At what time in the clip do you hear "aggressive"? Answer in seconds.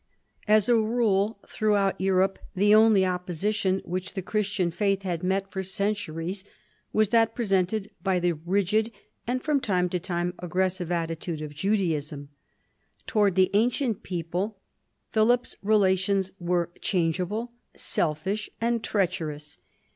10.39-10.91